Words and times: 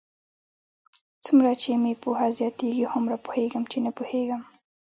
څومره 1.25 1.51
چې 1.61 1.69
مې 1.81 1.93
پوهه 2.03 2.27
زیاتېږي، 2.37 2.85
هومره 2.91 3.15
پوهېږم؛ 3.25 3.63
چې 3.71 3.77
نه 3.85 3.91
پوهېږم. 3.97 4.41